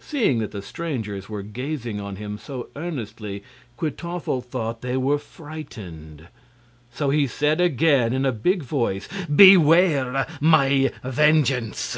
Seeing 0.00 0.40
that 0.40 0.50
the 0.50 0.62
strangers 0.62 1.28
were 1.28 1.44
gazing 1.44 2.00
on 2.00 2.16
him 2.16 2.38
so 2.38 2.70
earnestly, 2.74 3.44
Kwytoffle 3.78 4.40
thought 4.42 4.80
they 4.80 4.96
were 4.96 5.16
frightened; 5.16 6.26
so 6.92 7.10
he 7.10 7.28
said 7.28 7.60
again, 7.60 8.12
in 8.12 8.26
a 8.26 8.32
big 8.32 8.64
voice: 8.64 9.08
"Beware 9.32 10.26
my 10.40 10.90
vengeance!" 11.04 11.96